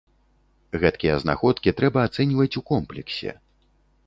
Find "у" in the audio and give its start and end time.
2.63-2.65